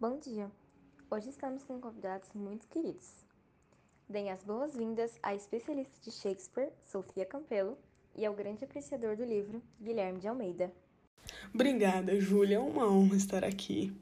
[0.00, 0.50] Bom dia!
[1.10, 3.14] Hoje estamos com convidados muito queridos.
[4.08, 7.76] Deem as boas-vindas à especialista de Shakespeare, Sofia Campelo,
[8.16, 10.72] e ao grande apreciador do livro, Guilherme de Almeida.
[11.52, 12.56] Obrigada, Júlia.
[12.56, 13.92] É uma honra estar aqui.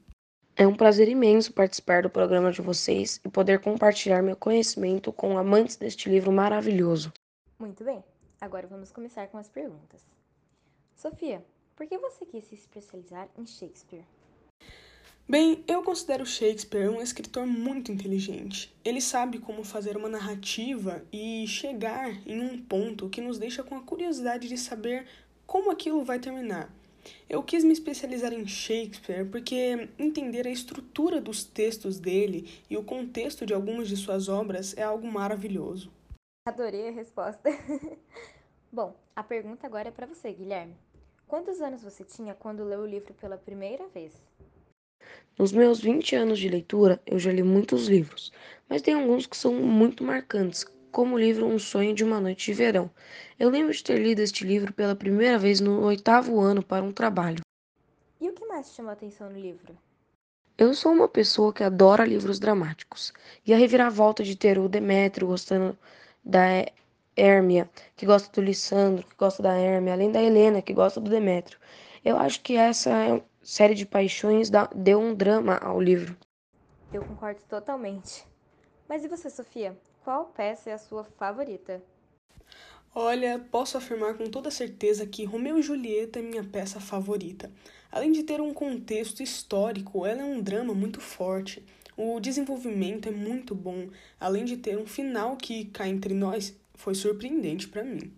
[0.55, 5.37] É um prazer imenso participar do programa de vocês e poder compartilhar meu conhecimento com
[5.37, 7.11] amantes deste livro maravilhoso.
[7.59, 8.01] Muito bem,
[8.39, 10.01] agora vamos começar com as perguntas.
[10.95, 11.43] Sofia,
[11.75, 14.05] por que você quis se especializar em Shakespeare?
[15.29, 18.75] Bem, eu considero Shakespeare um escritor muito inteligente.
[18.83, 23.75] Ele sabe como fazer uma narrativa e chegar em um ponto que nos deixa com
[23.75, 25.05] a curiosidade de saber
[25.45, 26.73] como aquilo vai terminar.
[27.29, 32.83] Eu quis me especializar em Shakespeare porque entender a estrutura dos textos dele e o
[32.83, 35.91] contexto de algumas de suas obras é algo maravilhoso.
[36.47, 37.51] Adorei a resposta.
[38.73, 40.75] Bom, a pergunta agora é para você, Guilherme.
[41.27, 44.11] Quantos anos você tinha quando leu o livro pela primeira vez?
[45.37, 48.31] Nos meus 20 anos de leitura, eu já li muitos livros,
[48.67, 52.47] mas tem alguns que são muito marcantes, como o livro Um Sonho de uma Noite
[52.47, 52.89] de Verão.
[53.39, 56.91] Eu lembro de ter lido este livro pela primeira vez no oitavo ano para um
[56.91, 57.41] trabalho.
[58.19, 59.77] E o que mais te chamou a atenção no livro?
[60.57, 63.13] Eu sou uma pessoa que adora livros dramáticos,
[63.45, 65.77] e a reviravolta de ter o Demétrio gostando
[66.21, 66.65] da
[67.15, 71.09] Hermia, que gosta do Lissandro, que gosta da Hermia, além da Helena, que gosta do
[71.09, 71.57] Demétrio.
[72.03, 76.15] Eu acho que essa é série de paixões deu um drama ao livro.
[76.93, 78.23] Eu concordo totalmente.
[78.87, 79.75] Mas e você, Sofia?
[80.03, 81.81] Qual peça é a sua favorita?
[82.93, 87.51] Olha, posso afirmar com toda certeza que Romeu e Julieta é minha peça favorita.
[87.91, 91.65] Além de ter um contexto histórico, ela é um drama muito forte.
[91.97, 96.93] O desenvolvimento é muito bom, além de ter um final que, cá entre nós, foi
[96.93, 98.13] surpreendente para mim.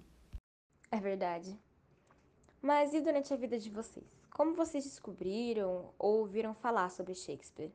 [0.92, 1.58] É verdade.
[2.62, 4.06] Mas e durante a vida de vocês?
[4.30, 7.72] Como vocês descobriram ou ouviram falar sobre Shakespeare?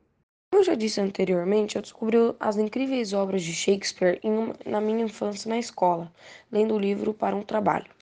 [0.49, 5.03] Como eu já disse anteriormente, eu descobri as incríveis obras de Shakespeare uma, na minha
[5.03, 6.09] infância na escola,
[6.49, 7.93] lendo o livro para um trabalho.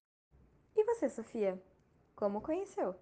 [0.76, 1.60] E você, Sofia?
[2.16, 2.96] Como conheceu?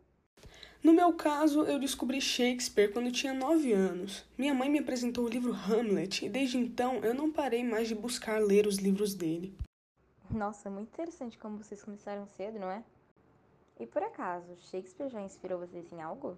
[0.82, 4.26] No meu caso, eu descobri Shakespeare quando tinha 9 anos.
[4.38, 7.96] Minha mãe me apresentou o livro Hamlet e desde então eu não parei mais de
[7.96, 9.54] buscar ler os livros dele.
[10.32, 12.84] Nossa, muito interessante como vocês começaram cedo, não é?
[13.80, 16.38] E por acaso, Shakespeare já inspirou vocês em algo?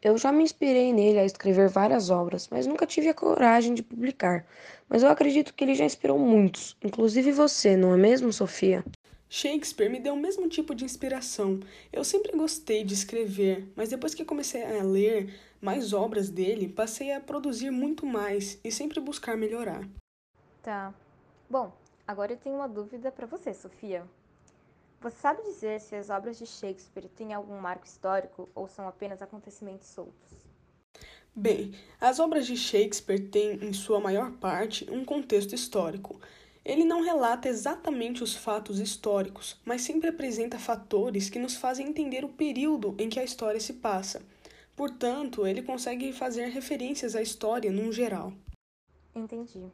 [0.00, 3.82] Eu já me inspirei nele a escrever várias obras, mas nunca tive a coragem de
[3.82, 4.46] publicar.
[4.88, 8.84] Mas eu acredito que ele já inspirou muitos, inclusive você, não é mesmo, Sofia?
[9.28, 11.60] Shakespeare me deu o mesmo tipo de inspiração.
[11.92, 17.12] Eu sempre gostei de escrever, mas depois que comecei a ler mais obras dele, passei
[17.12, 19.86] a produzir muito mais e sempre buscar melhorar.
[20.62, 20.94] Tá.
[21.50, 21.72] Bom,
[22.06, 24.06] agora eu tenho uma dúvida para você, Sofia.
[25.06, 29.22] Você sabe dizer se as obras de Shakespeare têm algum marco histórico ou são apenas
[29.22, 30.32] acontecimentos soltos?
[31.32, 36.20] Bem, as obras de Shakespeare têm, em sua maior parte, um contexto histórico.
[36.64, 42.24] Ele não relata exatamente os fatos históricos, mas sempre apresenta fatores que nos fazem entender
[42.24, 44.20] o período em que a história se passa.
[44.74, 48.32] Portanto, ele consegue fazer referências à história num geral.
[49.14, 49.70] Entendi.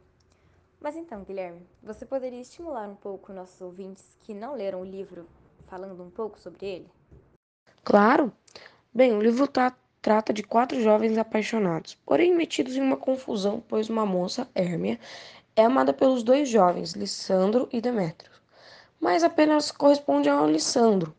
[0.83, 5.25] Mas então, Guilherme, você poderia estimular um pouco nossos ouvintes que não leram o livro,
[5.65, 6.91] falando um pouco sobre ele?
[7.85, 8.33] Claro!
[8.93, 13.89] Bem, o livro tra trata de quatro jovens apaixonados, porém metidos em uma confusão, pois
[13.89, 14.99] uma moça, Hermia,
[15.55, 18.29] é amada pelos dois jovens, Lissandro e Demétrio,
[18.99, 21.15] mas apenas corresponde a Lissandro,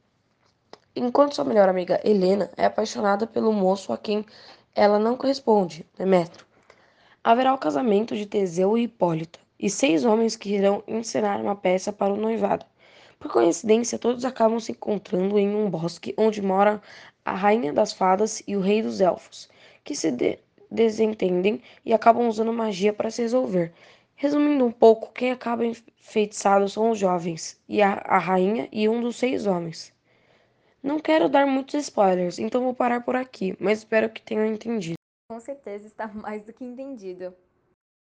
[0.95, 4.27] enquanto sua melhor amiga, Helena, é apaixonada pelo moço a quem
[4.75, 6.45] ela não corresponde, Demétrio.
[7.23, 11.93] Haverá o casamento de Teseu e Hipólita, e seis homens que irão encenar uma peça
[11.93, 12.67] para o noivado.
[13.19, 16.83] Por coincidência, todos acabam se encontrando em um bosque onde mora
[17.25, 19.49] a rainha das fadas e o rei dos elfos,
[19.83, 20.39] que se de
[20.71, 23.73] desentendem e acabam usando magia para se resolver.
[24.17, 29.01] Resumindo um pouco, quem acaba enfeitiçado são os jovens, e a, a rainha e um
[29.01, 29.93] dos seis homens.
[30.83, 34.99] Não quero dar muitos spoilers, então vou parar por aqui, mas espero que tenham entendido.
[35.31, 37.35] Com certeza está mais do que entendido.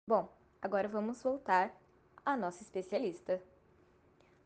[0.06, 0.28] Bom,
[0.64, 1.78] Agora vamos voltar
[2.24, 3.38] à nossa especialista.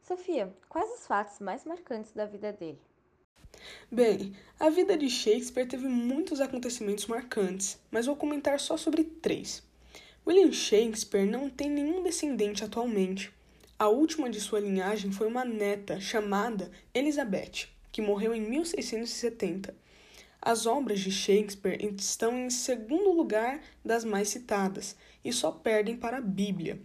[0.03, 2.81] Sofia, quais os fatos mais marcantes da vida dele?
[3.89, 9.63] Bem, a vida de Shakespeare teve muitos acontecimentos marcantes, mas vou comentar só sobre três.
[10.27, 13.33] William Shakespeare não tem nenhum descendente atualmente.
[13.79, 19.73] A última de sua linhagem foi uma neta chamada Elizabeth, que morreu em 1670.
[20.43, 24.97] As obras de Shakespeare estão em segundo lugar das mais citadas
[25.29, 26.81] e só perdem para a Bíblia.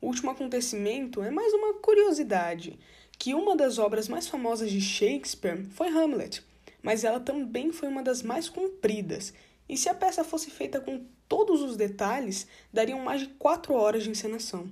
[0.00, 2.78] O último acontecimento é mais uma curiosidade,
[3.18, 6.42] que uma das obras mais famosas de Shakespeare foi Hamlet,
[6.82, 9.34] mas ela também foi uma das mais compridas,
[9.68, 14.02] E se a peça fosse feita com todos os detalhes, dariam mais de quatro horas
[14.02, 14.68] de encenação.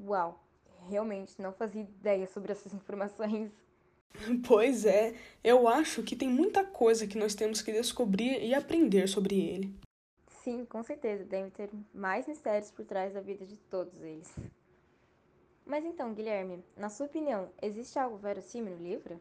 [0.00, 0.42] Uau,
[0.88, 3.50] realmente não fazia ideia sobre essas informações.
[4.46, 5.12] Pois é,
[5.42, 9.83] eu acho que tem muita coisa que nós temos que descobrir e aprender sobre ele.
[10.44, 14.30] Sim, com certeza, deve ter mais mistérios por trás da vida de todos eles.
[15.64, 19.18] Mas então, Guilherme, na sua opinião, existe algo verossímil no livro?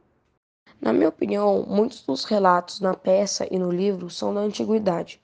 [0.81, 5.21] Na minha opinião, muitos dos relatos na peça e no livro são da antiguidade.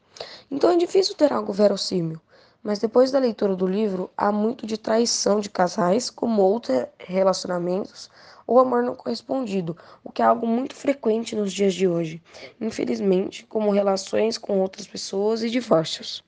[0.50, 2.22] Então é difícil ter algo verossímil.
[2.64, 8.10] Mas depois da leitura do livro, há muito de traição de casais, como outros relacionamentos
[8.50, 12.20] ou amor não correspondido, o que é algo muito frequente nos dias de hoje,
[12.60, 16.24] infelizmente, como relações com outras pessoas e divórcios.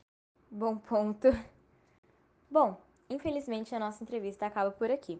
[0.51, 1.35] Bom ponto.
[2.47, 2.79] Bom,
[3.09, 5.19] infelizmente a nossa entrevista acaba por aqui.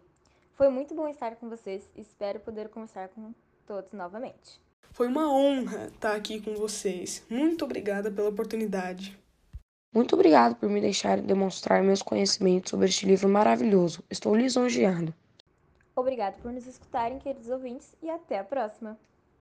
[0.52, 3.34] Foi muito bom estar com vocês e espero poder conversar com
[3.66, 4.60] todos novamente.
[4.92, 7.26] Foi uma honra estar aqui com vocês.
[7.28, 9.18] Muito obrigada pela oportunidade.
[9.92, 14.04] Muito obrigado por me deixar demonstrar meus conhecimentos sobre este livro maravilhoso.
[14.08, 15.12] Estou lisonjeado.
[15.94, 18.98] Obrigado por nos escutarem, queridos ouvintes, e até a próxima!